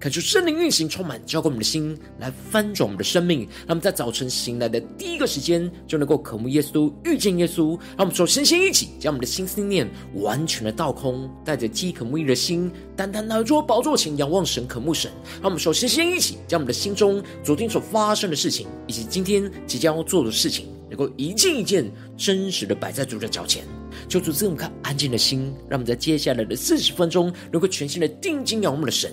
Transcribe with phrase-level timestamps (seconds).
[0.00, 3.40] 恳求圣灵运行，充满，浇灌我们的心，来翻转我们的生命。
[3.40, 7.78] 让我们在早晨醒来的第一个时间，就能够渴慕耶稣，遇见耶稣。
[7.98, 15.12] 让我们首先先一起将我们的心思念完全的倒空，带着饥渴慕义的心，单单来到宝座前仰望神，渴慕神。
[15.34, 23.64] 让我们首先先一起将我们的心中昨天所发生的事情，以及今天即将要做的事情，能够一件一件真实的摆在主的脚前。
[24.08, 29.12] 求主赐我们看安静的心，让我们在接下来的四十分钟，能够全心的定睛仰望我们的神。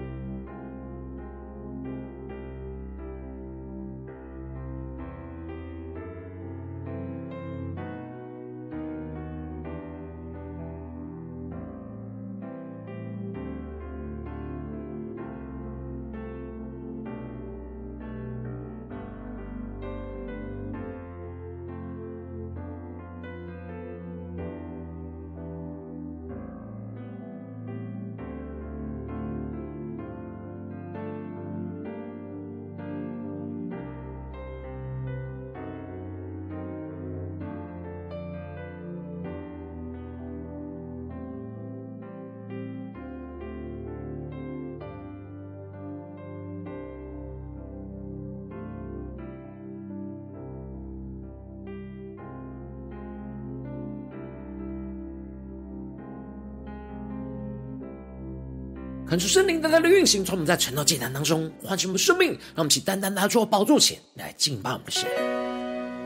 [59.11, 65.05] 看出圣灵单单的运行，从我们在晨祷祭坛当中唤醒我们生命，让我们起单单拿出宝座前来敬拜我们的神。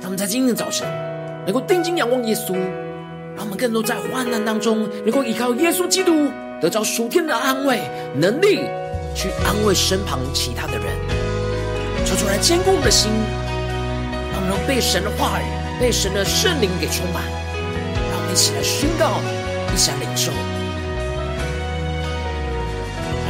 [0.01, 0.87] 让我们在今天的早晨
[1.45, 2.55] 能够定睛仰望耶稣，
[3.35, 7.79] 让我们更多在患难当中能够依靠耶稣基督，得着属天的安慰
[8.15, 8.61] 能力，
[9.15, 10.87] 去安慰身旁其他的人，
[12.07, 13.11] 求主来坚固我们的心，
[14.31, 15.45] 让我们能被神的话语、
[15.79, 17.21] 被神的圣灵给充满，
[18.09, 19.21] 让我们一起来宣告，
[19.71, 20.31] 一起来领受。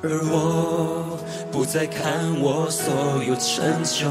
[0.00, 1.18] 而我
[1.50, 2.92] 不再看我所
[3.26, 4.06] 有成就，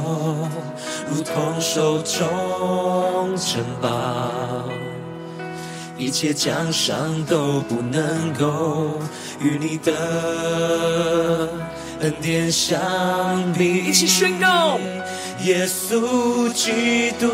[1.09, 4.68] 如同手中城堡，
[5.98, 9.00] 一切奖赏都不能够
[9.40, 11.50] 与你的
[12.02, 12.78] 恩典相
[13.58, 13.86] 比。
[13.86, 14.78] 一起宣告：
[15.46, 17.30] 耶稣基督，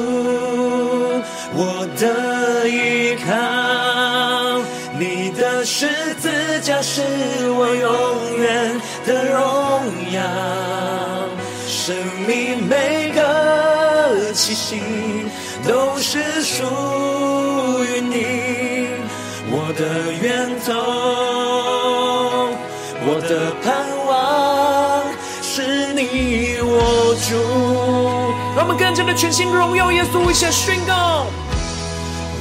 [1.56, 4.62] 我的依靠。
[5.00, 5.88] 你的十
[6.22, 6.30] 字
[6.62, 7.02] 架是
[7.50, 9.40] 我永远的荣
[10.12, 10.20] 耀，
[11.66, 11.96] 生
[12.28, 14.82] 命每个气息
[15.66, 16.66] 都是属
[17.86, 18.88] 于你，
[19.50, 20.74] 我的源头，
[23.06, 23.32] 我的
[23.64, 23.72] 盼
[24.08, 24.12] 望
[25.42, 27.32] 是你我主。
[28.58, 31.26] 让我们更加的全心荣耀耶稣，一起宣告。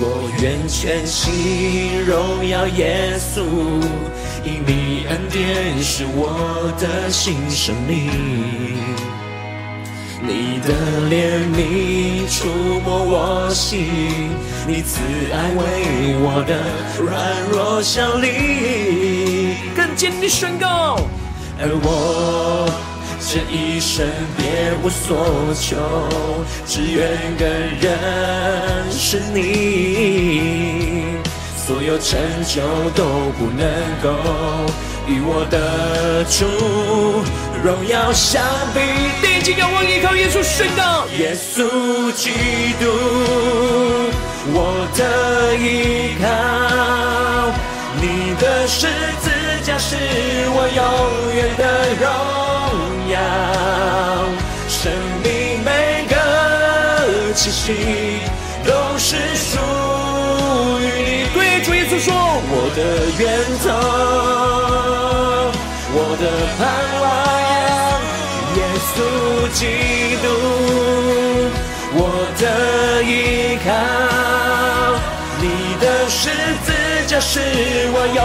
[0.04, 3.44] 我愿全心荣耀耶稣，
[4.44, 8.10] 因你恩典是我的新生命。
[10.24, 10.68] 你的
[11.10, 11.12] 怜
[11.54, 12.48] 悯触
[12.80, 14.30] 摸我心，
[14.66, 15.00] 你慈
[15.32, 15.60] 爱为
[16.20, 16.52] 我的
[17.02, 17.10] 软
[17.50, 20.98] 弱效力，更坚定宣告。
[21.58, 22.68] 而我。
[23.24, 24.04] 这一生
[24.36, 25.76] 别无所求，
[26.66, 27.00] 只愿
[27.38, 27.48] 更
[27.80, 30.81] 认识你，
[31.72, 32.60] 所有成就
[32.90, 33.02] 都
[33.38, 33.64] 不能
[34.02, 34.10] 够
[35.08, 36.44] 与我的主
[37.64, 38.42] 荣耀相
[38.74, 38.80] 比。
[39.26, 42.28] 定睛仰望，依靠耶稣宣告：耶稣基
[42.78, 42.84] 督，
[44.52, 46.28] 我的依靠，
[47.96, 48.86] 你的十
[49.22, 49.30] 字
[49.64, 49.96] 架是
[50.52, 50.84] 我永
[51.34, 51.64] 远的
[52.02, 52.04] 荣
[53.08, 53.16] 耀。
[54.68, 54.92] 生
[55.24, 58.20] 命每个气息
[58.66, 59.81] 都是属。
[61.92, 62.08] 对主耶稣说
[62.48, 62.80] ：“我的
[63.18, 63.22] 源
[63.60, 63.68] 头，
[65.92, 66.24] 我的
[66.56, 66.60] 盼
[67.02, 67.04] 望，
[68.56, 68.58] 耶
[68.88, 68.96] 稣
[69.52, 69.60] 基
[70.22, 70.24] 督，
[71.94, 72.00] 我
[72.40, 72.42] 的
[73.04, 73.68] 依靠，
[75.38, 75.44] 你
[75.80, 76.20] 的十
[76.64, 76.66] 字
[77.06, 77.30] 架是
[77.92, 78.20] 我永。”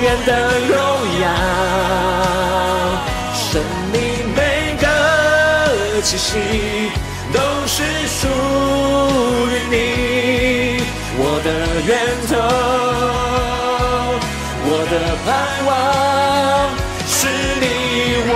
[0.00, 0.30] 远的
[0.68, 0.72] 荣
[1.20, 1.26] 耀。
[3.34, 3.50] 生
[3.92, 3.96] 命
[4.36, 4.38] 每
[4.80, 4.86] 个
[6.02, 6.28] 气息
[7.32, 7.36] 都
[7.66, 8.20] 是属
[9.50, 9.74] 于你，
[14.98, 16.70] 的盼望
[17.06, 17.26] 是
[17.60, 17.64] 你，
[18.26, 18.32] 我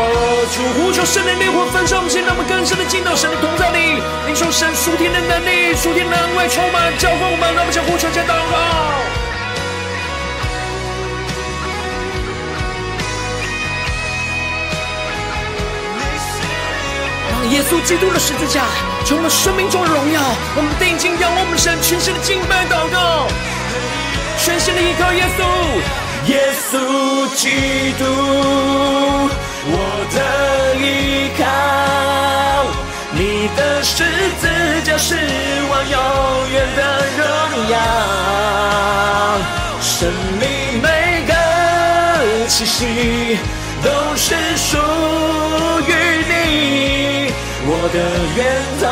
[0.55, 0.63] 主。
[0.79, 8.57] 呼求圣灵烈火焚烧，让我们更深的进到神的同在里，领受神属天的能力、属天的恩惠充满浇灌我们，让我们将呼求加祷告。
[17.51, 18.63] 耶稣基督的十字架
[19.05, 20.21] 成了生命中的荣耀，
[20.57, 23.27] 我们定睛仰望我们神，全心的敬拜祷告，
[24.39, 26.02] 全心的依靠耶稣。
[26.27, 26.39] 耶
[26.71, 26.79] 稣
[27.35, 27.49] 基
[27.99, 28.05] 督，
[29.67, 29.77] 我
[30.15, 30.17] 的
[30.79, 31.43] 依靠，
[33.13, 33.21] 你
[33.57, 34.05] 的十
[34.41, 34.43] 字
[34.85, 35.17] 架是
[35.69, 35.97] 我永
[36.53, 36.81] 远的
[37.19, 37.21] 荣
[37.71, 37.75] 耀，
[39.81, 39.91] 生
[40.39, 40.43] 命
[40.81, 40.87] 每
[41.27, 41.31] 个
[42.47, 42.79] 气息
[43.83, 44.79] 都是属
[45.89, 45.91] 于
[46.29, 46.33] 你。
[47.65, 47.97] 我的
[48.37, 48.41] 源
[48.81, 48.83] 头，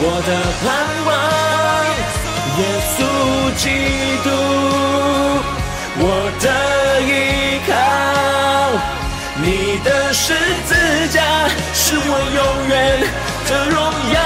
[0.00, 0.30] 我的
[0.62, 0.66] 盼
[1.06, 1.10] 望，
[2.58, 2.60] 耶
[2.94, 2.96] 稣
[3.56, 3.64] 基
[4.24, 4.28] 督，
[6.00, 6.04] 我
[6.40, 6.46] 的
[7.02, 7.10] 依
[7.66, 7.70] 靠，
[9.42, 9.46] 你
[9.84, 10.32] 的十
[10.66, 10.70] 字
[11.12, 11.16] 架
[11.74, 12.72] 是我永远
[13.48, 13.76] 的荣
[14.14, 14.16] 耀。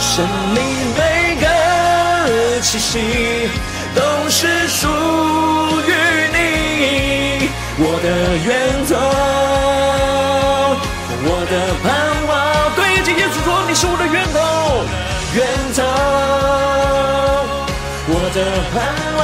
[0.00, 0.12] 生
[0.54, 0.58] 命
[0.96, 1.00] 每
[1.40, 1.44] 个
[2.60, 3.48] 气息
[3.94, 4.86] 都是属
[5.86, 5.90] 于
[6.32, 7.48] 你，
[7.78, 8.06] 我的
[8.44, 8.48] 源
[8.86, 8.90] 头。
[11.22, 11.88] 我的盼
[12.28, 12.30] 望，
[12.76, 14.38] 对着耶稣说：“你是我的源头，
[15.34, 15.38] 源
[15.74, 15.78] 头。”
[18.12, 18.38] 我的
[18.74, 18.76] 盼
[19.16, 19.20] 望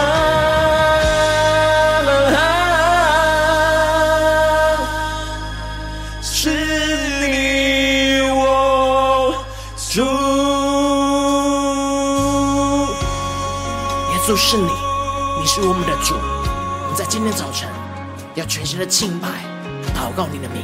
[18.37, 19.47] 要全心的敬拜、
[19.95, 20.63] 祷告你的名。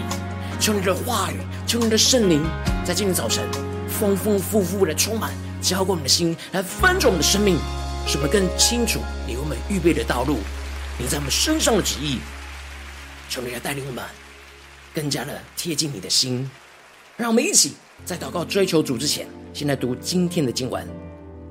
[0.61, 1.37] 求你的话语，
[1.67, 2.45] 求你的圣灵，
[2.85, 3.43] 在今天早晨
[3.89, 5.33] 丰丰富富的充满，
[5.63, 7.57] 浇灌我们的心，来翻转我们的生命，
[8.07, 10.37] 使我们更清楚你为我们预备的道路，
[10.99, 12.19] 你在我们身上的旨意。
[13.31, 14.05] 求你来带领我们，
[14.95, 16.49] 更加的贴近你的心。
[17.17, 17.73] 让我们一起
[18.05, 20.87] 在祷告追求主之前，先来读今天的经文。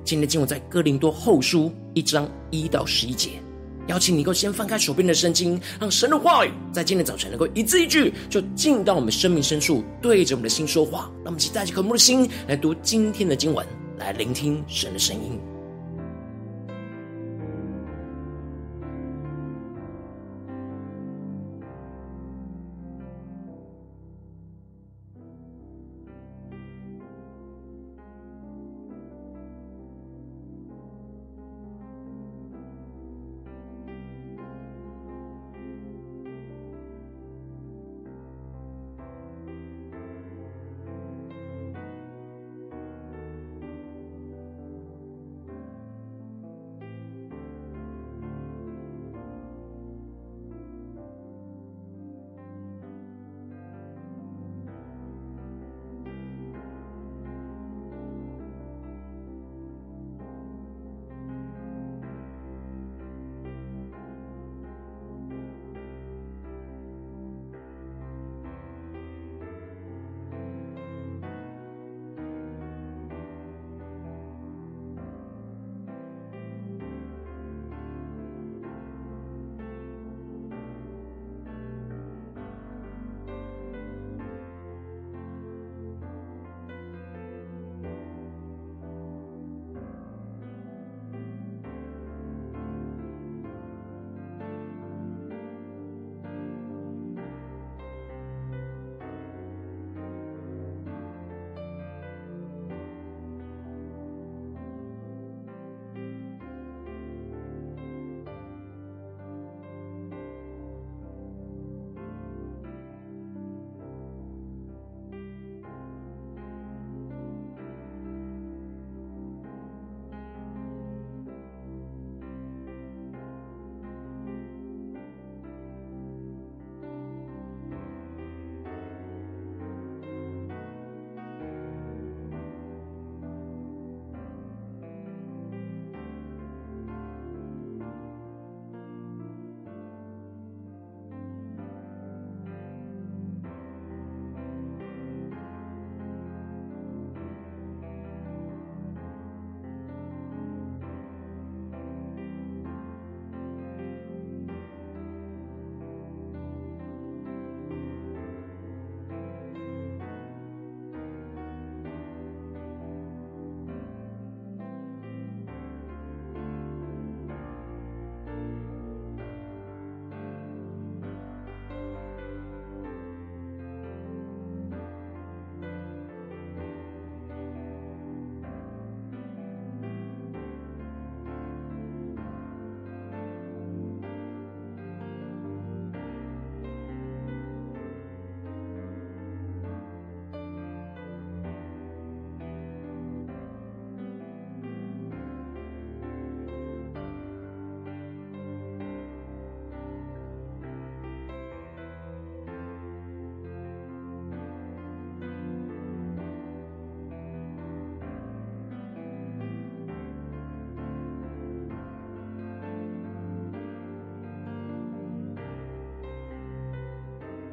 [0.04, 3.42] 今天的经文在哥林多后书一章一到十一节。
[3.88, 11.10] 邀请你，够先翻开手边的圣经，让神的话语在今天早晨能够一字一句，就进到我们生命深处，对着我们的心说话。
[11.16, 13.66] 让我们一起带着渴慕的心来读今天的经文，
[13.98, 15.51] 来聆听神的声音。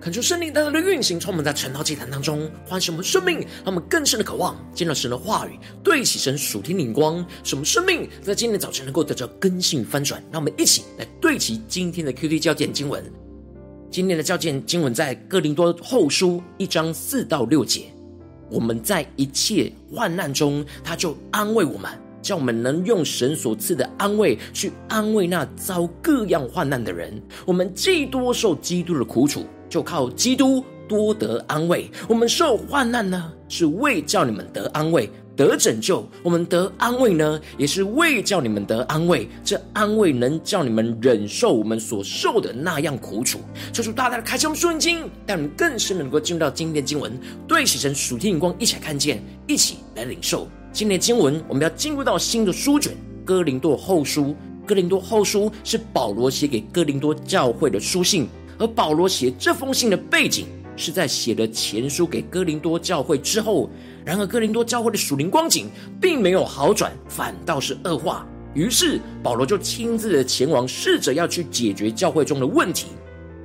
[0.09, 5.51] 恳求圣灵大大的运行，充满在晨祷祭坛当中，唤醒我们生命，让我们更深的渴望见到神的话语，
[5.83, 10.19] 对齐神属天灵光，使我们生命在今天早晨能够得到更新翻转。
[10.31, 13.03] 让我们一起来对齐今天的 QT 焦点经文。
[13.91, 17.83] 今天的焦点经文在哥林多后书一章四到六节。
[18.49, 27.21] 我们在一切患难中，他就安慰我们，叫我们能用神所赐的安慰去安慰那遭各样患难的人。
[27.45, 29.45] 我们既多受基督的苦楚。
[29.69, 31.89] 就靠基督多得安慰。
[32.07, 39.29] 我们受患难呢，是为叫你们得安慰、得拯救；我们得安慰呢，也是为叫你们得安慰。
[39.43, 43.39] 这安慰能叫你们忍受我们所受的那样苦楚。
[43.71, 47.11] 求主大大的开启我们属灵经，让你们更深能够进入到今天的经文，
[47.47, 51.41] 对齐神属天眼光，一起来看见，一起来领受今天经文。
[51.47, 54.23] 我们要进入到新的书卷《哥林多后书》。
[54.65, 58.27] 哥林多后书是保罗写给哥林多教会的书信。
[58.59, 63.69] 而保罗写这封信的背景，是在写了前书给哥林多教会之后。
[64.05, 68.27] 然而，哥林多教会的属灵光景并没有好转，反倒是恶化。
[68.53, 72.87] 于是，保罗就亲自的前往，试着要去解决教会中的问题。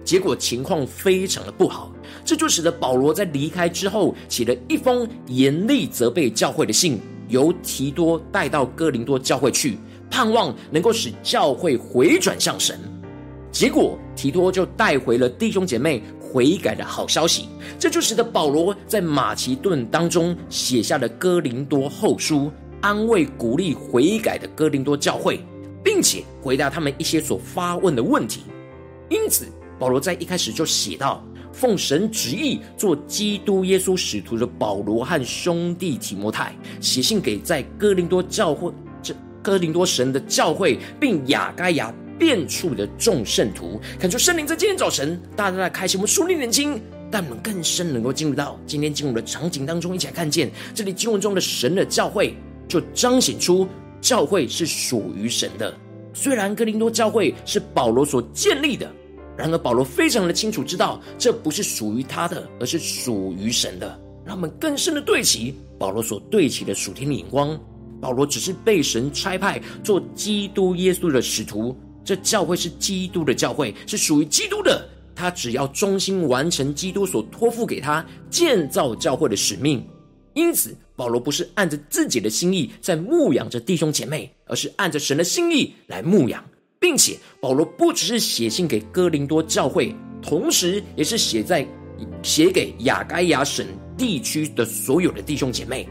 [0.02, 1.92] 结果情况非常的不好，
[2.24, 9.78] 这就使得保罗在离开之后，写了一封严厉责备教会的信，由提多带到哥林多教会去，
[10.10, 12.78] 盼望能够使教会回转向神。
[13.50, 25.40] 结果提多就带回了弟兄姐妹悔改的好消息，这就使得保罗在马其顿当中写下了哥林多后书，安慰鼓励悔改的哥林多教会，
[25.82, 28.42] 并且回答他们一些所发问的问题。
[29.08, 29.46] 因此，
[29.78, 41.94] 保罗在一开始就写到：奉神旨意做基督耶稣使徒的保罗和兄弟提摩太，写信给在哥林多教会这哥林多神的教会，并亚该亚。
[42.18, 46.80] 变处的众圣徒，恳求圣灵在今天早晨大大的开启我们属灵眼睛，
[47.10, 52.34] 但我们更深能够进入到今天经文的场景当中，一起来看见这里经文中的神的教会，
[52.68, 53.66] 就彰显出
[54.00, 55.74] 教会是属于神的。
[56.12, 58.90] 虽然哥林多教会是保罗所建立的，
[59.36, 64.00] 然而保罗非常的清楚知道，这不是属于他的，而是属于神的。
[64.24, 67.58] 让我们更深的对齐保罗所对齐的属天的眼光。
[68.00, 71.74] 保罗只是被神差派做基督耶稣的使徒。
[72.04, 74.86] 这教会是基督的教会，是属于基督的。
[75.16, 79.86] 他只要忠心完成基督所托付给他建造教会的使命。
[80.34, 86.44] 因此，保罗不是按着自己的心意在牧养着弟兄姐妹，而是按着神的心意来牧养，
[86.80, 91.66] 并且保罗不只是写信给哥林多教会，同时也是写在
[92.22, 93.64] 写给亚该亚省
[93.96, 95.88] 地区的所有的弟兄姐妹。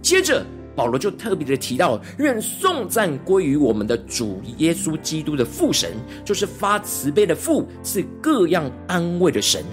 [0.00, 0.44] 接着。
[0.74, 5.92] 保罗就特别的提到，愿颂赞归于我们的主耶稣基督的父神，
[6.24, 9.64] 就是发慈悲的父，是各样安慰的神。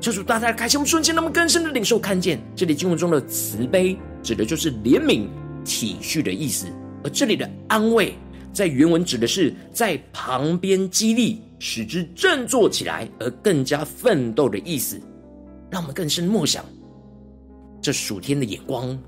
[0.00, 5.26] 求主大大的开心瞬间，那么更深的领受看见，这里经文中的慈悲，指的就是怜悯、
[5.64, 6.66] 体恤的意思；
[7.04, 8.14] 而这里的安慰，
[8.52, 15.00] 在原文指的是在旁边激励，使之振作起来，而更加奋斗的意思。
[15.70, 16.64] 让我们更深默想
[17.80, 18.98] 这属天的眼光。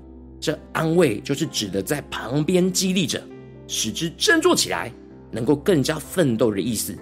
[0.45, 3.19] 这安慰就是指的在旁边激励着，
[3.67, 4.91] 使之振作起来，
[5.31, 6.95] 能够更加奋斗的意思。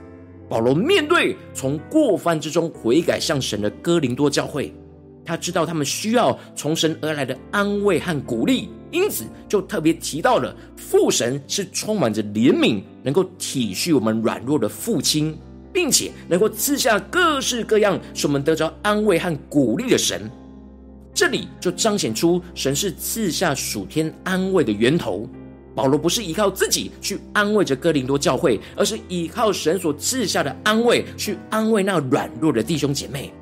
[0.47, 4.73] 保罗面对从过犯之中悔改向神的哥林多教会，
[5.25, 15.37] 他知道他们需要从神而来的安慰和鼓励，因此就特别提到了父神是充满着怜悯，能够体恤我们软弱的父亲，
[15.73, 20.31] 并且能够赐下各式各样使我们得着安慰和鼓励的神。
[21.13, 25.29] 这里就彰显出神是赐下属天安慰的源头。
[25.75, 33.33] 保罗不是依靠自己去安慰着哥林多教会，而是依靠神所赐下的安慰去安慰那软弱的弟兄姐妹。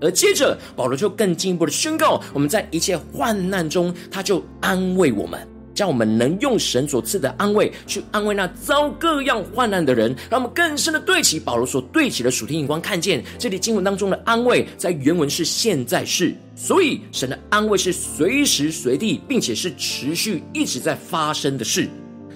[0.00, 5.46] 而接着，保罗就更进一步的宣告：我们在一切患难中，他就安慰我们。
[5.80, 21.88] 让我们能用神所赐的安慰去安慰那遭各样患难的人，让我们更深的对齐保罗所对齐的属天眼光，看见这里经文当中的安慰，在原文是现在式，所以神的安慰是随时随地，并且是持续一直在发生的事。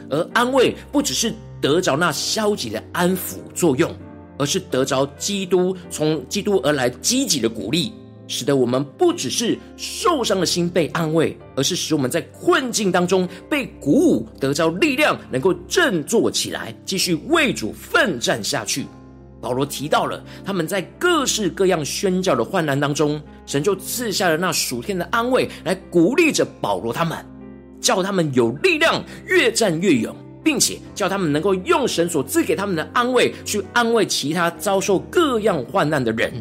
[0.08, 3.94] 而安慰不只是得着那消极的安抚作用，
[4.38, 7.92] 而是得着基督从基督而来积极的鼓励。
[8.26, 18.86] 使得我们不只是受伤的心被安慰，而是使我们在困境当中被鼓舞，得着力量，能够振作起来，继续为主奋战下去。
[19.40, 27.18] 保罗提到了他们在各式各样宣教的患难当中，神就赐下了那属天的安慰，来鼓励着保罗他们，
[27.78, 36.32] 叫他们有力量，越战越勇，并且叫他们能够用神所赐给他们的安慰，去安慰其他遭受各样患难的人。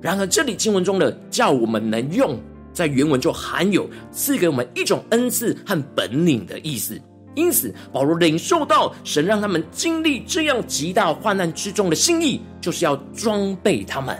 [0.00, 2.38] 然而，这里经文中的“叫我们能用”，
[2.72, 7.00] 在原文就含有赐给我们一种恩赐和本领的意思。
[7.34, 14.16] 因此，保罗领受到神让他们经历这样极大患难之中的心意，就是要装备他们，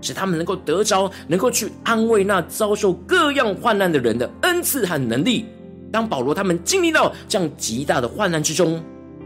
[0.00, 5.46] 使他们能够得着能够去安慰那遭受各样患难的人的恩赐和能力。
[5.92, 8.80] 当保罗他们经历到这样极大的患难之中，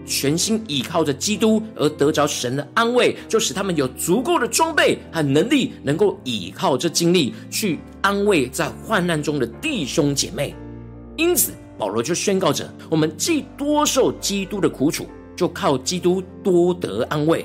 [0.07, 10.55] 全心倚靠着基督而得着神的安慰，就使他们有足够的装备和能力，能够倚靠这经历去安慰在患难中的弟兄姐妹。
[11.17, 11.53] 因此。
[11.77, 17.45] 保罗就宣告着：我们既多受基督的苦楚，就靠基督多得安慰。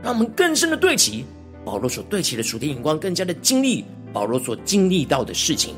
[0.00, 1.24] 让我们更深的对齐
[1.64, 5.74] 保罗所对齐的属天眼光，更加的经历保罗所经历到的事情。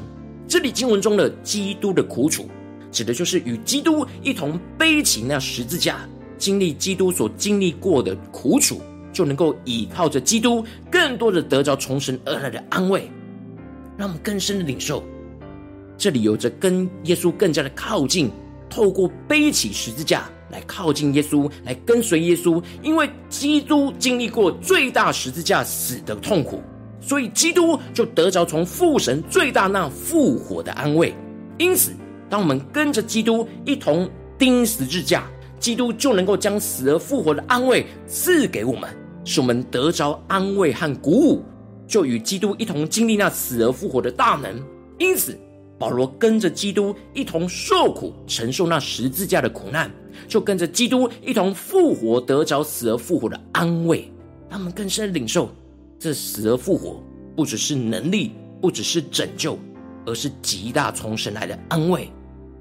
[0.47, 2.47] 这里经文中的基督的苦楚，
[2.93, 6.07] 指的就是与基督一同背起那十字架，
[6.38, 8.81] 经历基督所经历过的苦楚，
[9.12, 13.11] 就能够倚靠着基督，更多的得着从神而来的安慰。
[13.96, 15.03] 让我们更深的领受。
[15.96, 18.31] 这里有着跟耶稣更加的靠近，
[18.68, 22.62] 透过背起十字架来靠近耶稣，来跟随耶稣。
[22.83, 26.62] 因为基督经历过最大十字架死的痛苦，
[27.01, 31.14] 所以基督就得着从父神最大那复活的安慰。
[31.57, 31.92] 因此，
[32.29, 35.27] 当我们跟着基督一同钉十字架，
[35.59, 38.88] 基督就能够将死而复活的安慰赐给我们，
[39.25, 41.42] 使我们得着安慰和鼓舞，
[41.87, 44.62] 就与基督一同经历那死而复活的大能。
[44.99, 45.38] 因此。
[45.79, 49.90] 保罗跟着基督一同受苦，承受那十字架的苦难，
[50.27, 54.11] 就跟着基督一同复活，得着死而复活的安慰。
[54.49, 55.51] 他们更深领受，
[55.99, 56.99] 这死而复活
[57.37, 59.59] 不只是能力，不只是拯救，
[60.07, 62.11] 而是极大从神来的安慰，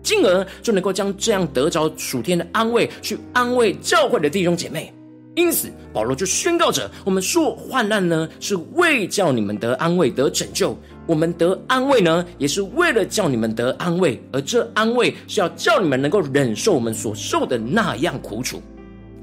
[0.06, 4.94] 进而就能够将这样得着属天的安慰，去安慰教会的弟兄姐妹。
[5.34, 10.78] 因此，保罗就宣告着：我们受患难呢，是为叫你们得安慰、得拯救。
[11.08, 18.62] 我们得安慰呢，也是为了叫你们得安慰，而这安慰是要叫你们能够忍受我们所受的那样苦楚。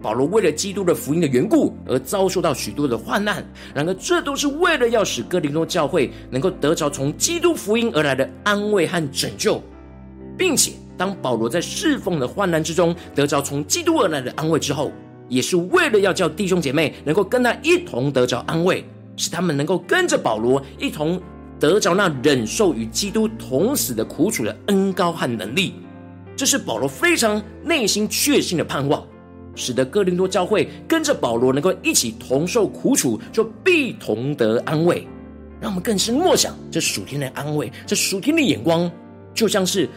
[0.03, 3.43] 保罗为了基督的福音的缘故而遭受到许多的患难，
[3.73, 9.63] 然而这都是为了要使哥林多教会能够得着从基督福音而来的安慰和拯救，
[10.37, 14.91] 并且当保罗在侍奉的患难之中得着从基督而来的安慰之后，
[15.29, 18.85] 也是为了要叫弟兄姐妹能够跟他一同得着安慰，
[19.17, 21.21] 使他们能够跟着保罗一同。
[21.61, 25.75] 得着那忍受与基督同死的苦楚的恩高和能力，
[26.35, 29.01] 这是保罗非常内心确信的盼望，
[29.55, 35.07] 使得哥林多教会跟着保罗能够一起同受苦楚，就必同得安慰。
[35.61, 38.91] 让我们更深默想这属天的安慰，这属天的眼光，
[39.33, 39.89] 就像是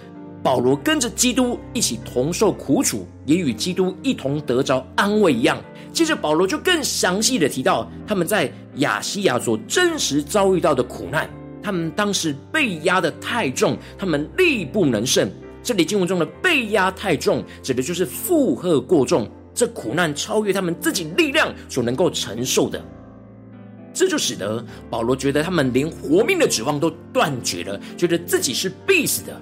[0.45, 5.59] 保罗跟着基督一起同受苦楚，也与基督一同得着安慰一样。
[5.91, 11.27] 接着保罗就更详细的提到他们在亚细亚所真实遭遇到的苦难。
[11.63, 15.27] 他们当时被压的太重，他们力不能胜。
[15.63, 22.79] 这里经文中的被压太重，指的就是负荷过重，这苦难超越他们自己力量所能够承受的。
[23.95, 29.41] 这就使得保罗觉得他们连活命的指望都断绝了，觉得自己是必死的。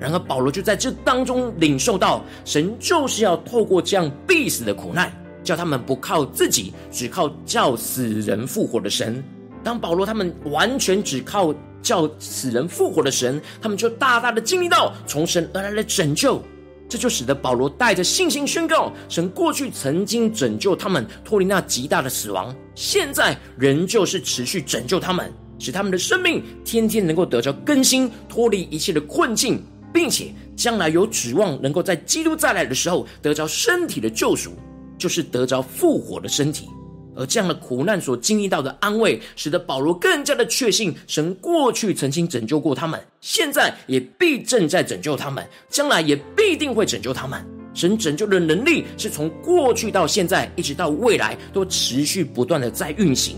[0.00, 9.22] 然而保罗就在这当中领受到，神就是要透过这样必死的苦难，叫他们不靠自己，只靠叫死人复活的神。
[9.62, 16.42] 当保罗他们完全只靠叫死人复活的神，他们就大大的经历到从神而来的拯救。
[16.86, 34.50] 这就使得保罗带着信心宣告：神过去曾经拯救他们脱离那极大的死亡，现在仍旧是持续拯救他们，使他们的生命天天能够得着更新，脱离一切的困境，并且将来有指望能够在基督再来的时候得着身体的救赎，
[34.98, 36.68] 就是得着复活的身体。
[37.16, 47.40] 而这样的苦难所经历到的安慰，使得保罗更加的确信，神过去曾经拯救过他们，现在也必正在拯救他们，将来也必定会拯救他们。
[47.72, 53.36] 神拯救的能力是从过去到现在，一直到未来，都持续不断的在运行。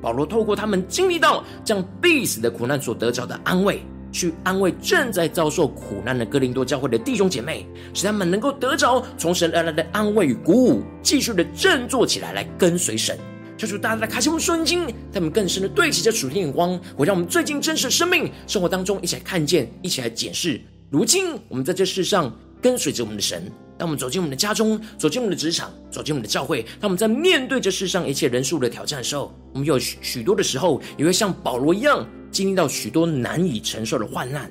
[0.00, 3.82] 保罗透过他们经历到这样必死的苦难所得着的安慰。
[4.10, 13.18] 去安慰正在遭受苦难的哥林多教会的弟兄姐妹，使他们能够得着从神而来的安慰与鼓舞，继续的振作起来，来跟随神。
[13.56, 20.60] 求主大大的开启我们顺经，他们更深的对齐着属天眼光，会让我们最近真实的生命生活当中一起来看见，一起来检视。
[20.90, 32.06] 如今我们在这世上跟随着我们的神，当我们走进我们的家中，走进我们的职场，走进我们的教会，当我们在面对这世上一切人数的挑战的时候，我们有许许多的时候也会像保罗一样。
[32.30, 34.50] 经历到许多难以承受的患难，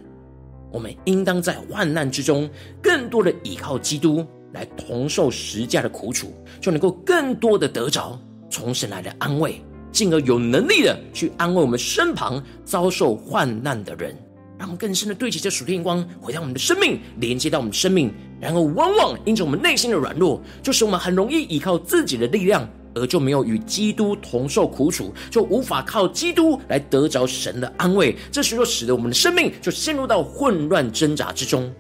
[0.72, 2.50] 我们应当在患难之中，
[2.82, 9.62] 更多的依靠基督来同受十架的苦楚，就能够更多的得着从神来的安慰，
[9.92, 14.16] 进而有能力的去安慰我们身旁遭受患难的人。
[14.60, 18.12] 让我们更深的对齐这属天光，回到我们的生命，连接到我们的生命。
[18.42, 28.16] 然而，往往因着我们内心的软弱，就使我们很容易依靠自己的力量，而就没有与基督同受苦楚，就无法靠基督来得着神的安慰。
[28.32, 31.74] 这时就使得我们的生命就陷入到混乱挣扎之中。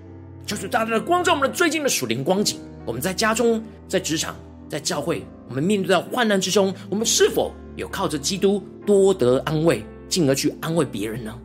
[0.46, 2.60] 就是大大的光照我们的最近的属灵光景。
[2.86, 4.34] 我们在家中、在职场、
[4.70, 11.38] 在教会，我们面对到患难之中，我们是否有靠着基督多得安慰，进而去安慰别人呢？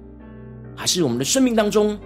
[0.76, 1.98] 还是我们的生命当中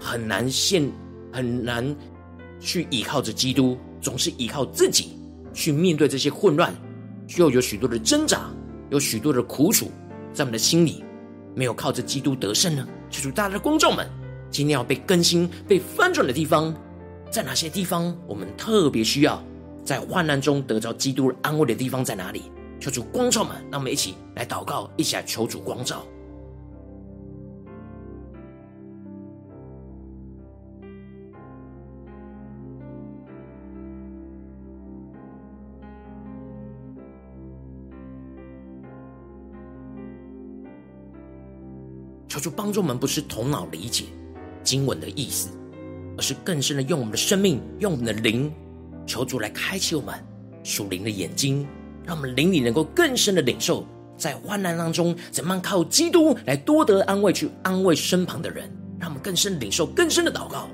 [0.00, 0.88] 很难现
[1.32, 1.94] 很难
[2.60, 5.17] 去依靠着基督，总是依靠自己
[5.52, 6.74] 去面对这些混乱，
[7.36, 8.50] 又有许多的挣扎，
[8.90, 9.90] 有许多的苦楚，
[10.32, 11.04] 在我们的心里
[11.54, 12.86] 没有靠着基督得胜呢？
[13.10, 14.08] 求主大家的观众们，
[14.50, 16.74] 今天要被更新、被翻转的地方，
[17.30, 18.16] 在哪些地方？
[18.26, 19.42] 我们特别需要
[19.84, 22.42] 在患难中得到基督安慰的地方在哪里？
[22.80, 26.06] 求主光照们，让我们一起来祷告，一起来求主光照。
[42.38, 44.04] 求主帮助我们，不是头脑理解
[44.62, 45.48] 经文的意思，
[46.16, 48.52] 而是更深的用我们的生命，用我们的灵，
[49.08, 50.14] 求主来开启我们
[50.62, 51.66] 属灵的眼睛，
[52.06, 53.84] 让我们灵里能够更深的领受，
[54.16, 58.70] 在患难当中怎么样靠基督来多得安慰，去安慰身旁的人，
[59.00, 60.68] 让我们更深领受更深的祷告。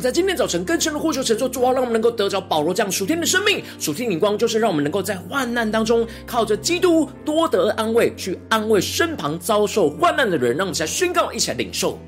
[0.00, 10.56] 在今天早晨更深的呼求神说，主啊，让我们能够得着保罗这样属天的生命，属天灵光，就是让我们能够在患难当中靠着基督多得安慰，去安慰身旁遭受患难的人。
[10.56, 11.98] 让我们一起来宣告，一起来领受。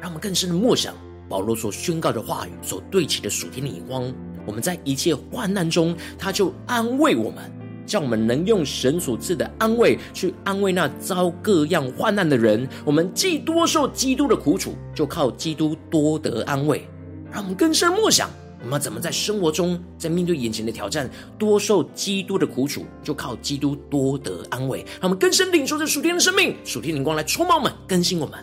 [0.00, 0.94] 让我们更深的默想
[1.28, 4.12] 保罗所宣告的话语，所对齐的属天的眼光。
[4.46, 7.57] 我们在一切患难中，他就安慰我们。
[7.88, 12.68] 叫我们能用神所赐的安慰去安慰那遭各样患难的人。
[12.84, 16.86] 我们既多受基督的苦楚，就靠基督多得安慰。
[17.32, 24.80] 让我们更深默想，我们要怎么在生活中，在面对眼前的挑战，多受基督的苦楚，就靠基督多得安慰。
[25.00, 28.38] 让我们更深领受这属天的生命，属天灵光来充满我们，更新我们。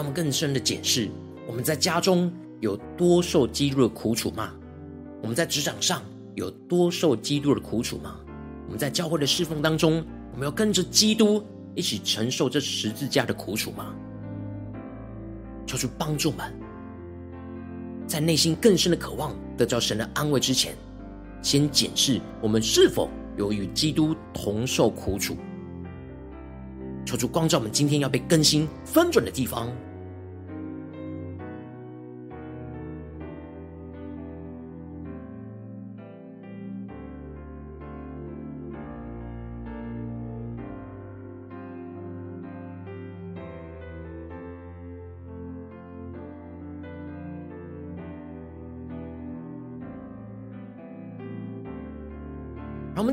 [0.00, 1.10] 让我们更深的检视：
[1.46, 4.50] 我们在家中有多受基督的苦楚吗？
[5.20, 6.02] 我们在职场上
[6.34, 8.16] 有多受基督的苦楚吗？
[8.64, 13.94] 我们在教会的侍奉当中，我们要跟着基督一起承受这十字架的苦楚吗？
[15.66, 16.50] 求主帮助们，
[18.06, 20.74] 在内心更深的渴望得到神的安慰之前，
[21.42, 25.36] 先检视我们是否有与基督同受苦楚。
[27.04, 29.70] 求主光照我们今天要被更新翻转的地方。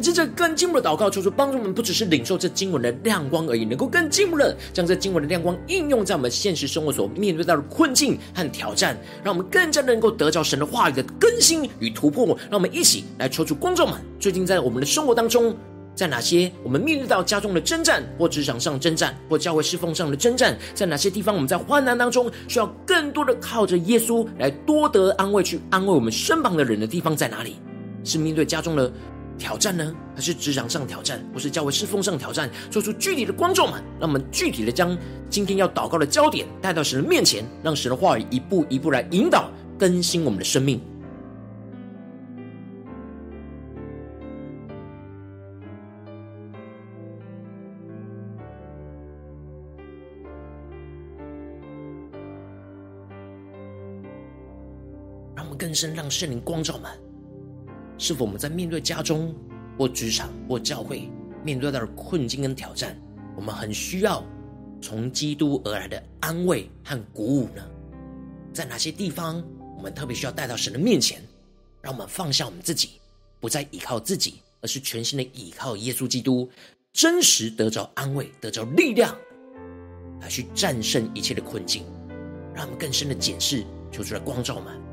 [0.08, 12.26] 接着更进步的祷告，求主帮助我们，不只是领受这经文的亮光而已，能够更进步的将这经文的亮光应用在我们现实生活所面对到的困境和挑战，让我们更加能够得着神的话语的更新与突破。
[12.50, 15.54] 让我们一起来求主观众们，最近在我们的生活当中，
[15.94, 27.58] 在哪些我们面对到家中的征战，或职场上征战，或教会侍奉上的征战，在哪些地方我们在患难当中需要更多的靠着耶稣来多得安慰，去安慰我们身旁的人的地方在哪里？
[28.06, 28.90] 是面对家中的
[29.38, 29.94] 挑战呢？
[30.16, 32.50] 还是职场上挑战，或是教会侍奉上挑战？
[32.72, 34.98] 做出具体的光照们，让我们具体的将
[35.30, 40.82] 今天要祷告的焦点带到神的面前，让神的话语一步一步来引导更新我们的生命。
[55.36, 57.07] 让我们更深，让圣灵光照们。
[57.98, 59.34] 是否我们在面对家中
[59.78, 61.10] 或职场或教会
[61.44, 62.98] 面对到的困境跟挑战，
[63.36, 64.24] 我们很需要
[64.82, 67.64] 从基督而来的安慰和鼓舞呢？
[68.54, 69.44] 在哪些地方，
[69.76, 71.22] 我们特别需要带到神的面前，
[71.82, 72.92] 让我们放下我们自己，
[73.40, 76.50] 不再依靠自己，而是全心的依靠耶稣基督，
[76.92, 79.16] 真实得着安慰，得着力量，
[80.22, 81.84] 来去战胜一切的困境，
[82.54, 84.87] 让我们更深的检视，求出来光照我们。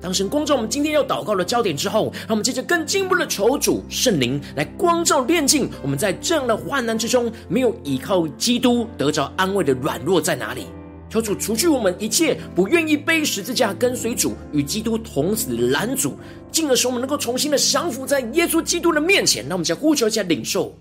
[0.00, 10.66] 当神光照我们今天要祷告的焦点之后，让我们接着更进一步的求主圣灵来光照炼净我们在这样的患难之中没有依靠基督得着安慰的软弱在哪里？
[11.10, 16.16] 求主除去我们一切不愿意背十字架跟随主与基督同死的拦阻，
[16.52, 19.42] 进而使我们能够重新的降服在耶稣基督的面前。
[19.44, 20.76] 让我们再呼求一下领受。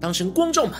[0.00, 0.74] 当神光照们，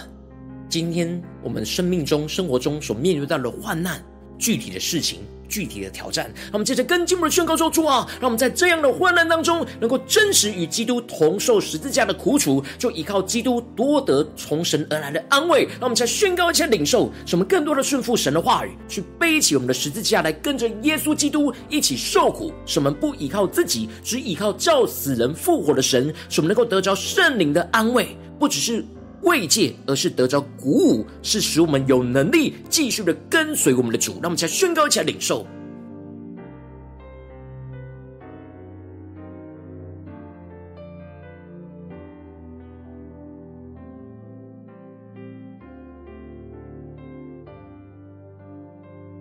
[0.69, 4.03] 今天我们生命中、生活中所面对到的患难、
[4.39, 15.65] 具体的事情、具体的挑战，让我们接着更进一步的宣告说：主啊，让我们在这样的患难当中，能够真实与基督同受十字架的苦楚，就依靠基督多得从神而来的安慰。
[15.65, 22.53] 让我们再宣告一下领受，使我们更多的顺服神的话语，去背起我们的十字架来跟着耶稣基督一起受苦。
[22.67, 26.13] 使我们不依靠自己，只依靠叫死人复活的神。
[26.29, 28.85] 使我们能够得着圣灵的安慰，不只是。
[29.27, 34.13] 慰藉，而是得着鼓舞，是使我们有能力继续的跟随我们的主。
[34.15, 35.45] 让我们再宣告一下领受，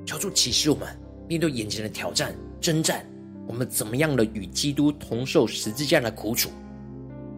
[0.05, 0.87] 求主启示我们
[1.27, 3.03] 面对眼前的挑战、征战，
[3.47, 6.51] 我们怎么样的与基督同受十字架的苦楚，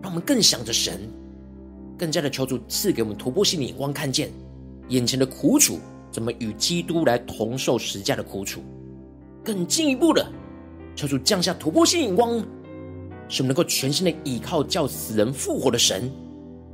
[0.02, 1.10] 让我们更想着神。
[1.98, 4.32] 更加的求主赐给我们突破性的眼光，看见
[4.90, 5.80] 眼前的苦楚，
[6.12, 8.62] 怎么与基督来同受十架的苦楚。
[9.44, 10.26] 更进一步的，
[10.96, 12.40] 求主降下突破性眼光，
[13.30, 16.12] 使我们能够全心的依靠叫死人复活的神，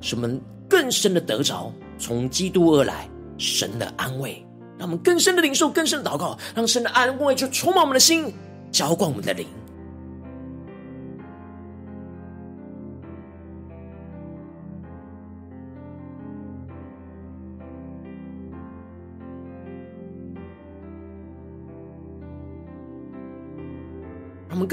[0.02, 3.08] 使我们更深的得着从基督而来
[3.38, 4.44] 神的安慰，
[4.78, 8.34] 让我们更深的领受，更深的祷告，让神的安慰就充满我们的心，
[8.72, 9.48] 浇灌我们的灵。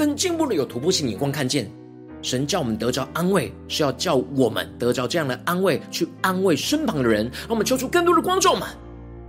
[0.01, 1.69] 更进步的有突破性眼光，看见
[2.23, 7.25] 神叫我们得着安慰，是要叫我们得着这样的安慰，去安慰身旁的人。
[7.41, 8.67] 让我们求出更多的光照们，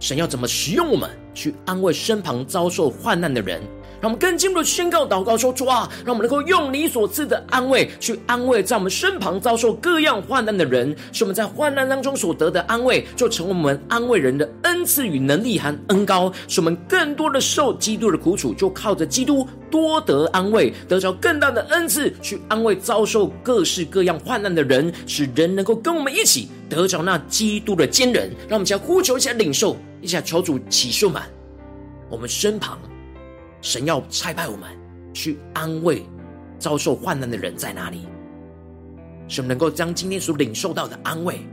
[0.01, 3.61] 神要怎么使用我们，去安慰身旁遭受患难的人。
[4.03, 10.93] 让我们更进一步的宣告祷告说：主啊，让我们能够用你所赐的安慰，去安慰在我们身旁遭受各样患难的人。
[11.13, 16.33] 使我们在患难当中所得的安慰，就成为我们安慰人的恩赐与能力和恩膏。
[16.49, 28.29] 使我们更多的受基督的苦楚，就靠着基督多得安慰，得着更大的恩赐，去安慰遭受各式各样患难的人，使人能够跟我们一起得着那基督的坚忍。
[28.49, 31.23] 让我们先呼求一下领受，一下求主启示满
[32.11, 32.77] 我们身旁。
[33.63, 34.69] 神要差派我们
[35.15, 36.05] 去安慰
[36.59, 38.07] 遭受患难的人在哪里？
[39.29, 41.47] 使我们能够将今天所领受到的安慰，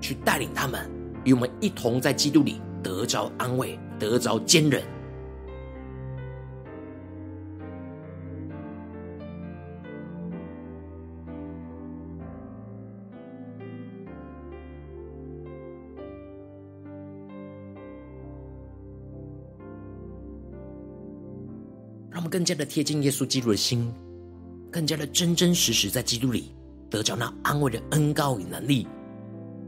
[0.00, 0.90] 去带领他们
[1.24, 4.82] 与我们一同在基督里得着安慰，得着坚韧。
[22.10, 23.92] 让我们更加的贴近耶稣基督的心，
[24.70, 26.52] 更加的真真实实在基督里
[26.90, 28.86] 得着那安慰的恩膏与能力。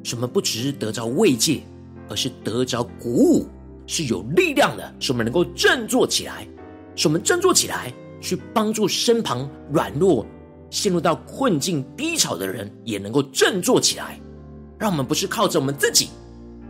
[0.03, 1.63] 使我们不只是得着慰藉，
[2.09, 3.47] 而是得着鼓舞，
[3.87, 4.95] 是有力量的。
[4.99, 6.45] 使我们能够振作起来，
[6.97, 10.27] 使我们振作起来，去帮助身旁软弱、
[10.69, 14.21] 陷入到困境低潮的人，也能够振作起来。
[14.77, 16.09] 让我们不是靠着我们自己，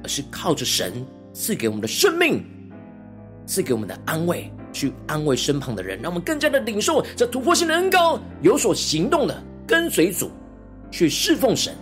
[0.02, 2.44] 而是靠着神赐给我们的生命，
[3.46, 4.52] 赐给我们的安慰。
[4.72, 10.30] 去安慰身旁的人，让我们更加的领受这突破性的恩膏，有所行动的跟随主，
[10.90, 11.74] 去侍奉神。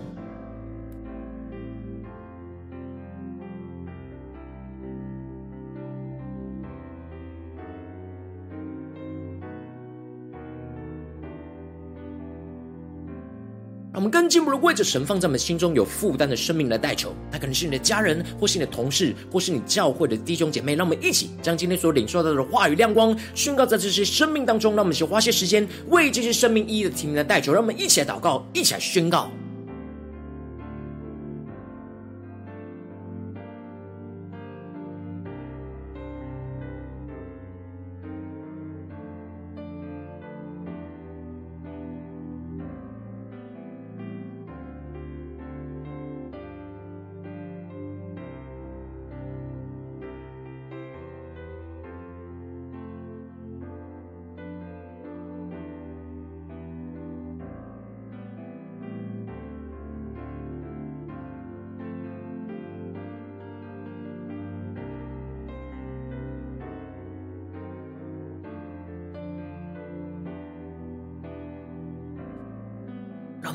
[14.01, 20.75] 我们更进一步的为着神放在我们心中有负担的生命来代求，他可能是你的家人，或是你的同事，或是你教会的弟兄姐妹。
[20.75, 24.75] 让我们一起将今天所领受到的话语亮光宣告在这些生命当中。
[24.75, 27.53] 让我们一起花些时间为这些生命一一的提名来代求。
[27.53, 29.31] 让我们一起来祷告，一起来宣告。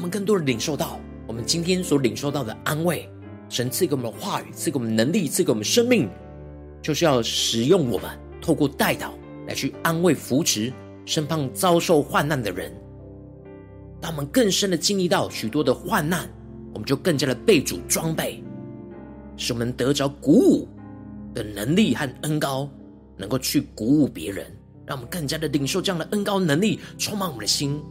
[0.05, 3.09] 们更多的领受到我们今天所领受到的安慰，
[3.49, 6.07] 神赐给我们的话语，赐给我们能力，赐给我们生命，
[6.79, 8.07] 就是要使用我们
[8.39, 9.09] 透过代祷
[9.47, 10.71] 来去安慰扶持
[11.05, 12.71] 身旁遭受患难的人。
[13.99, 16.29] 当我们更深的经历到许多的患难，
[16.71, 18.43] 我们就更加的被主装备，
[19.37, 20.67] 使我们得着鼓舞
[21.33, 22.69] 的能力和恩高，
[23.17, 24.45] 能够去鼓舞别人，
[24.85, 27.81] 让我们更加的领受这样的恩高能力，充满我们的心。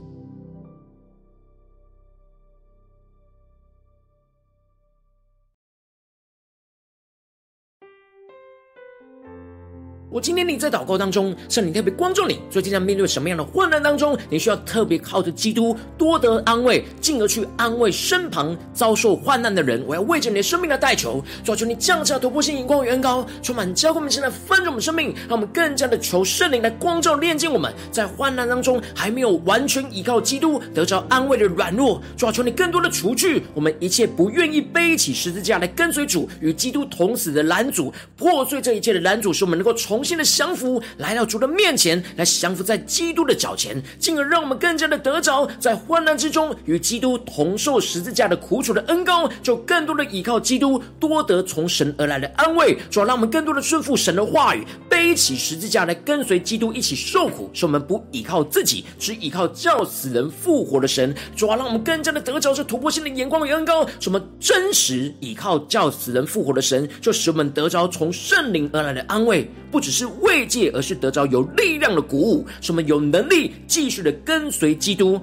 [10.14, 19.85] 我今天你在祷告当中，圣灵特别光照你，最近在面对什么样的患难当中，你需要特别靠着基督多得安慰，进而去安慰身旁遭受患难的人。
[19.88, 52.77] 我要为着你的生命来代求，求求你降下突破性眼光与恩膏，充满教会我们现在分盛我们生命，让我们更加的求圣灵来光照炼净我们，在患难当中还没有完全依靠基督得着安慰的软弱，求求你更多的除去我们一切不愿意背起十字架来跟随主与基督同死的拦阻，破碎这一切的拦阻，使我们能够重新的降服，来到主的面前，来降服在基督的脚前，进而让我们更加的得着在患难之中与基督同受十字架的苦楚的恩膏，就更多的依靠基督，多得从神而来的安慰。
[52.90, 61.15] 主要让我们更多的顺服神的话语，背起十字架来跟随基督一起受苦，使我们不依靠自己，只依靠叫死人复活的神。
[61.35, 75.21] 主要让我们更加的得着这突破性的眼光与恩膏，什么真实依靠叫死人复活的神，就使我们得着从圣灵而来的安慰，不只是慰藉，而是得着有力量的鼓舞，使我们有能力继续的跟随基督，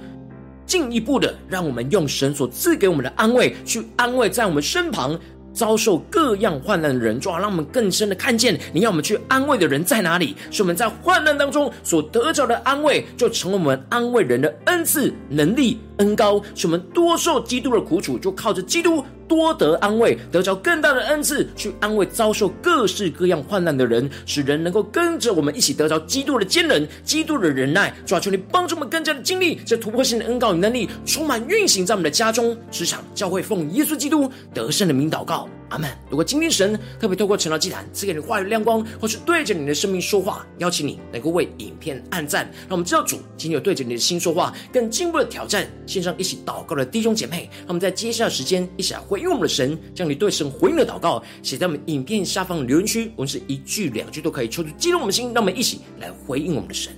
[0.66, 5.20] 进一步的让我们用神所赐给我们的安慰，去安慰在我们身旁
[5.54, 19.04] 遭受各样患难的人，主要让我们更深的看见你要我们去安慰的人在哪里，使我们在患难当中所得着的安慰，就成为我们安慰人的恩赐、能力、恩高，使我们多受基督的苦楚，就靠着基督。
[19.32, 27.94] 多得安慰，得着更大的恩赐，去安慰遭受各式各样患难的人，使人能够跟着我们一起得着基督的坚韧、基督的忍耐。
[28.06, 35.48] 主啊，求你帮助我们更加的经历这突破性的恩告与能力，充满运行在我们的家中、职场、教会，奉耶稣基督得胜的名祷告。
[35.72, 35.90] 阿门。
[36.10, 47.50] 如果今天神特别透过晨祷祭坛赐给你话语亮光，或是对着你的生命说话，邀请你能够为影片按赞，让我们知道主今天有对着你的心说话，更进一步的挑战线上一起祷告的弟兄姐妹。
[47.60, 56.94] 让我们在接下来时间一起来回应我们的神，将你对神回应的祷告写在我们影片下方的留言区，我们是一句两句都可以，抽出激动我们的心，让我们一起来回应我们的神。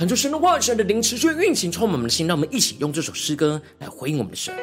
[0.00, 2.26] 恳求神的话、神的灵持续运行，充满我们的心。
[2.26, 4.54] 让我们一起用这首诗歌来回应我们的神，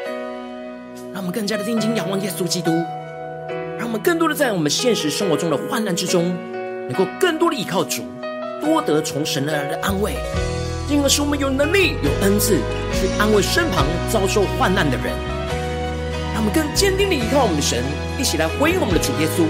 [1.13, 2.71] 让我们更加的定睛仰望耶稣基督，
[3.77, 6.35] 让我们更多的在我们现实生活中的患难之中，
[6.89, 8.01] 能够更多的依靠主，
[8.61, 10.15] 多得从神而来的安慰，
[10.89, 12.57] 因而使我们有能力、有恩赐
[12.95, 15.13] 去安慰身旁遭受患难的人。
[16.33, 17.83] 让我们更坚定的依靠我们的神，
[18.19, 19.45] 一起来回应我们的主耶稣，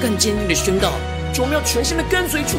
[0.00, 0.92] 更坚定的宣告：
[1.34, 2.58] 主，我们要全心的跟随主。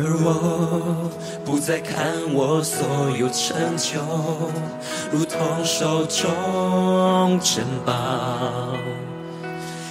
[0.00, 1.10] 而我
[1.44, 2.86] 不再看我所
[3.18, 3.98] 有成就，
[5.10, 8.76] 如同手中珍宝。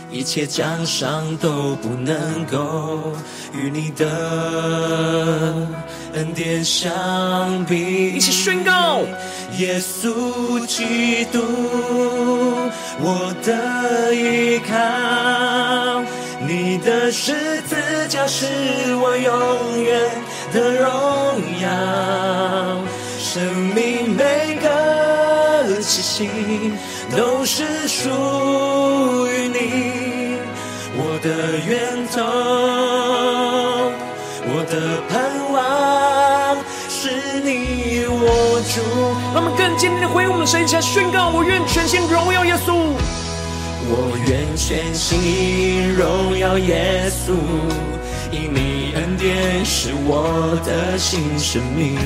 [0.09, 3.11] 一切奖赏都不能够
[3.53, 4.07] 与你的
[6.13, 8.13] 恩典相比。
[8.13, 9.01] 一起宣告：
[9.57, 11.41] 耶稣基督，
[13.01, 14.73] 我的依靠，
[16.47, 17.75] 你的十字
[18.07, 18.45] 架是
[18.95, 19.99] 我永远
[20.53, 20.87] 的荣
[21.61, 21.67] 耀，
[23.19, 23.43] 生
[23.75, 26.29] 命每个气息
[27.13, 28.07] 都是属
[29.27, 30.37] 于你。
[30.95, 31.27] 我的
[31.67, 32.23] 源头，
[34.47, 35.19] 我的盼
[35.51, 35.55] 望
[36.87, 37.11] 是
[37.43, 38.79] 你我主。
[39.33, 42.95] 让我们更坚定的回应我们的神，一起来宣告：我愿全心荣耀耶稣。
[43.89, 47.33] 我愿全心荣耀耶稣，
[48.31, 51.97] 因你恩典是我的新生命。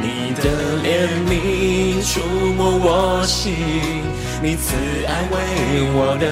[0.00, 0.44] 你的
[0.84, 2.20] 怜悯触
[2.56, 3.52] 摸我心，
[4.40, 4.76] 你慈
[5.08, 5.36] 爱为
[5.92, 6.24] 我的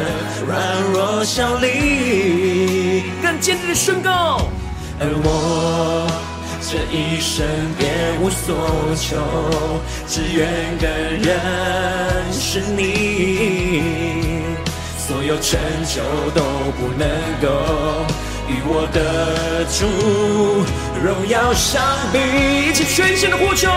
[0.46, 4.48] 软弱效力，更坚定的宣告。
[5.01, 6.07] 而我
[6.62, 7.44] 这一生
[7.76, 7.88] 别
[8.20, 8.55] 无所
[8.94, 9.18] 求，
[10.07, 10.46] 只愿
[10.78, 10.88] 更
[11.20, 11.28] 认
[12.32, 14.39] 识你，
[15.11, 16.01] 所有成就
[16.37, 16.41] 都
[16.79, 17.09] 不能
[17.43, 17.49] 够。
[18.47, 19.85] 与我的主
[21.05, 21.83] 荣耀相
[22.13, 23.69] 比，一起全心的呼求，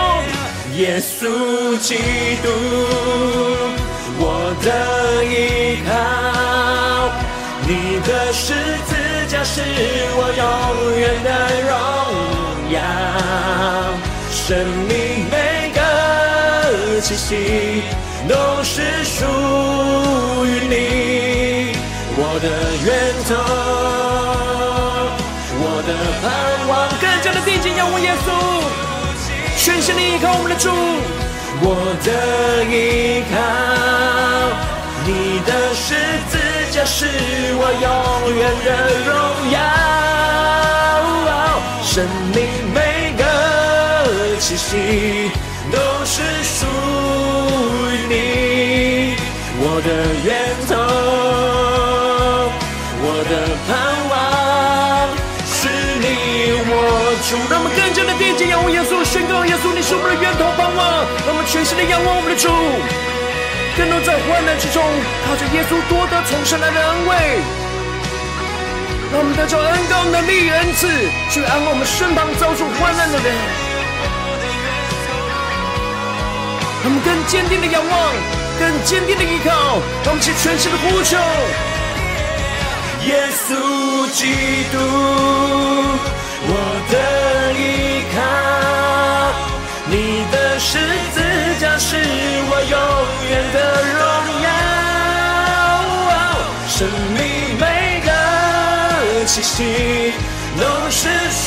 [0.76, 1.96] 耶稣基
[2.40, 2.48] 督，
[4.16, 7.10] 我的依靠，
[7.66, 8.54] 你的十
[8.86, 8.94] 字
[9.26, 9.60] 架是
[10.14, 10.44] 我永
[11.00, 11.28] 远的
[11.66, 11.72] 荣
[12.70, 12.78] 耀，
[14.30, 15.34] 生命每
[15.74, 17.82] 个气息
[18.28, 19.24] 都是属
[20.46, 21.76] 于你，
[22.16, 22.46] 我的
[22.84, 22.88] 源
[23.28, 23.30] 头。
[25.56, 25.90] 我的
[26.22, 26.24] 盼
[26.68, 28.26] 望，更加的定睛仰望耶稣，
[29.56, 30.70] 全心的依靠我们的主。
[31.60, 31.66] 我
[32.04, 32.08] 的
[32.64, 33.34] 依靠，
[35.06, 35.08] 你
[35.46, 35.94] 的十
[36.28, 36.32] 字
[36.72, 37.06] 架是
[37.56, 37.86] 我永
[38.34, 38.68] 远的
[39.06, 39.10] 荣
[39.52, 39.56] 耀，
[41.82, 41.92] 生
[42.34, 42.36] 命
[42.74, 42.76] 每
[44.44, 44.76] 气息
[45.72, 46.66] 都是属
[47.88, 49.16] 于你，
[49.56, 49.88] 我的
[50.20, 50.36] 源
[50.68, 50.76] 头，
[53.00, 53.32] 我的
[53.64, 53.72] 盼
[54.12, 54.12] 望
[55.48, 55.64] 是
[55.96, 57.16] 你，我。
[57.24, 61.08] 主，让我们更加的定睛仰望耶稣，宣告耶稣，你是我们的源头盼望。
[61.24, 62.52] 让我们全心的仰望我们的主，
[63.80, 64.84] 更多在患难之中，
[65.24, 67.16] 靠着耶稣多得从神来的安慰。
[69.08, 70.84] 让我们得着恩膏能力恩赐，
[71.32, 73.63] 去安慰我们身旁遭受患难的人。
[76.84, 78.14] 他们更坚定的仰望，
[78.60, 81.16] 更坚定的依靠，他们是全新的呼求
[83.06, 83.48] 耶稣
[84.12, 84.26] 基
[84.70, 84.76] 督。
[86.46, 86.52] 我
[86.92, 86.94] 的
[87.54, 88.20] 依靠，
[89.86, 90.76] 你的十
[91.14, 91.16] 字
[91.58, 92.76] 架是我永
[93.30, 93.56] 远的
[93.96, 93.98] 荣
[94.44, 94.46] 耀，
[96.68, 96.76] 生
[97.16, 97.18] 命
[97.58, 97.64] 每
[98.04, 98.08] 个
[99.24, 100.12] 气息
[100.60, 101.42] 都是属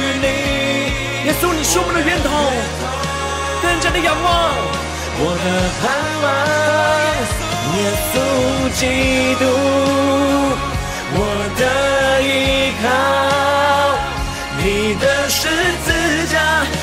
[0.00, 0.26] 于你。
[1.26, 2.28] 耶稣，你是我们的源头，
[3.80, 4.26] 真的仰望
[5.22, 5.46] 我的
[5.80, 5.82] 盼
[6.22, 6.26] 望，
[7.76, 7.78] 耶
[8.12, 8.14] 稣
[8.78, 8.80] 基
[9.38, 9.42] 督，
[11.16, 11.18] 我
[11.58, 11.62] 的
[12.22, 12.28] 依
[12.82, 12.84] 靠。
[14.62, 14.64] 你
[15.00, 15.38] 的十
[15.84, 15.88] 字
[16.30, 16.34] 架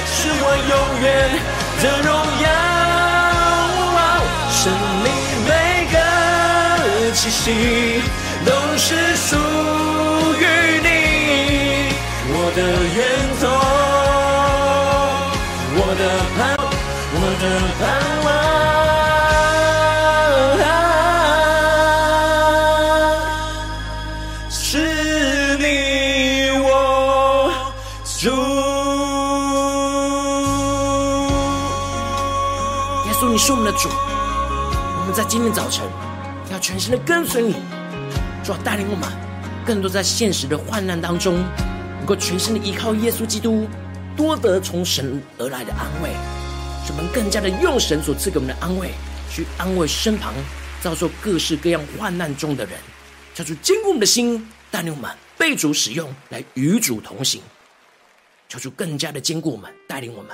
[0.08, 1.06] 是我永远
[1.82, 2.10] 的荣
[2.44, 2.48] 耀，
[4.52, 4.60] 生
[5.04, 5.06] 命
[5.48, 5.50] 每
[5.94, 5.96] 个
[7.14, 7.44] 气息
[8.44, 9.30] 都是属
[35.30, 35.86] 今天早晨
[36.50, 37.56] 要全心的跟随你，
[38.46, 39.10] 主要带领我们
[39.66, 41.44] 更多在现实的患难当中，
[41.98, 43.68] 能够全心的依靠耶稣基督，
[44.16, 46.12] 多得从神而来的安慰，
[46.86, 48.92] 使我们更加的用神所赐给我们的安慰，
[49.30, 50.34] 去安慰身旁
[50.82, 52.80] 遭受各式各样患难中的人，
[53.36, 57.42] 叫做坚固我们的心，带领我们被主使用来与主同行，
[58.48, 60.32] 求主更加的坚固我们，带领我们。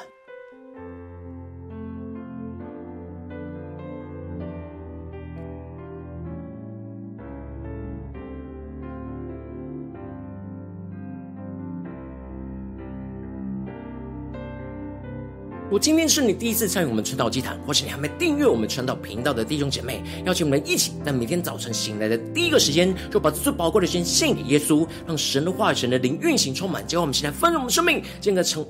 [15.73, 28.63] 我今天是你第一次参与我们晨祷祭坛，或是你还没订阅我们晨祷频道的弟兄姐妹，邀请我们一起在每天早晨醒来的第一个时间，就把最宝贵的先献给耶稣，让神的话语、神的灵运行充满，教我们现在丰盛我们生命，进而成。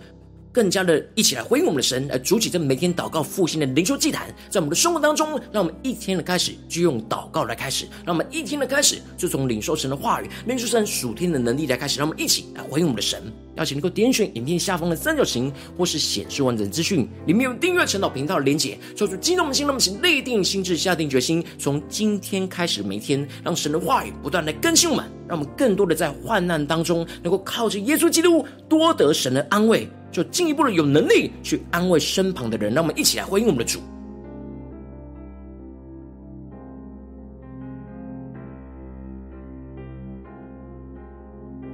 [0.54, 13.20] 更加的一起来回应我们的神，来筑起这每天祷告复兴的灵修祭坛，在我们的生活当中，让我们一天的开始就用祷告来开始，让我们一天的开始就从领受神的话语、领受神属天的能力来开始，让我们一起来回应我们的神。
[13.56, 29.88] 邀请能够点选影片下方的三角形，或是显示完整资讯里面有订阅陈导频道的连结，说出激动的心，那么请立定心志，下定决心，从今天开始每天，让神的话语不断来更新我们，让我们更多的在患难当中，能够靠着耶稣基督多得神的安慰。
[30.14, 33.80] 就进一步的有能力去安慰身旁的人，让我们一起来回应我们的主。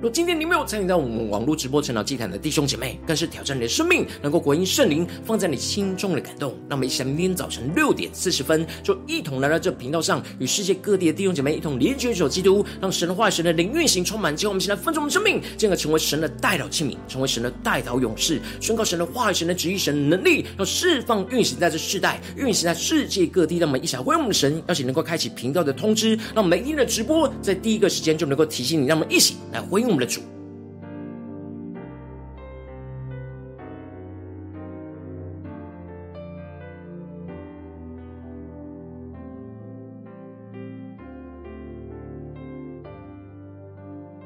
[0.02, 6.56] 若今天你没有参与到我们网络直播晨祷祭坛的弟兄姐妹，更是挑战你的生命，能够回应圣灵放在你心中的感动。
[6.70, 14.34] 那么，一起来明天早晨六点四十分，就一同来到这频道上，与世界各地的弟兄姐妹一同连接主基督，让神的话语、神的灵运行充满。
[14.38, 23.58] 之后我们现在分盛我们生命，进而成为神的代祷器皿，成为神的代祷勇士，宣告神的话语、神的旨意、神的能力，要释放运行在这世代，运行在世界各地。
[23.58, 28.88] 让我们一起来回应我们的神，邀请能够开启频道的通知，让每一天的直播在第一个时间就能够提醒你。
[28.88, 29.88] 让我们一起来回应。
[29.89, 30.38] 我们的主。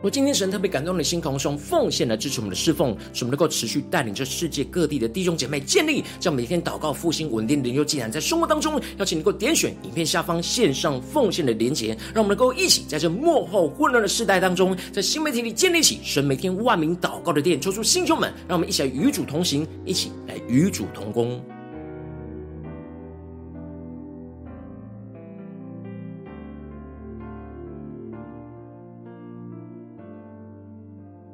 [0.04, 21.42] 若今天神特别感动的心，同时用奉献来支持我们的侍奉，使我们能够持续带领着世界各地的弟兄姐妹建立这样每天祷告复兴稳定灵修祭坛，在生活当中，邀请你能够点选影片下方线上奉献的连结，让我们能够一起在这幕后混乱的世代当中，在新媒体里建立起神每天万名祷告的殿，抽出弟兄们，让我们一起来与主同行，一起来与主同工。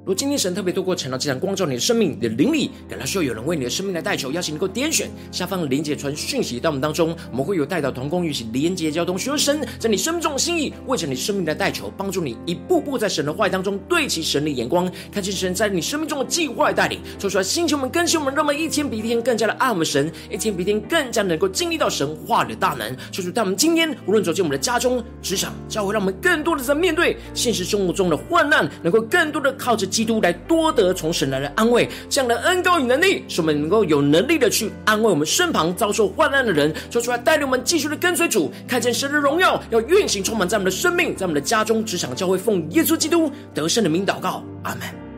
[0.10, 22.98] 如今天神特别透过晨祷祭坛光照你的生命，你的灵里感到需要有人为你的生命来代求，邀请能够点选下方连结传讯息到我们当中，我们会有代祷同工与其连结交通，寻求神在你生命中的心意，为着你生命的代求，帮助你一步步在神的话语当中对齐神的眼光，看见神在你生命中的计划带领，说出来星球们更新我们，让我们一天比一天更加的爱我们神，一天比一天更加能够经历到神话的大能。
[23.12, 29.88] 说出在我们今天无论走进我们的家中、职场、教会，让我们更多的在面对现实生活中的患难，能够更多的靠着。
[30.00, 45.09] 基督来多得从神来的安慰，这样的恩膏与能力，使我们能够有能力的去安慰我们身旁遭受患难的人，说出来带领我们继续的跟随主，看见神的荣耀要运行充满在我们的生命，在我们的家中、职场、教会，奉耶稣基督得胜的名祷告，阿门。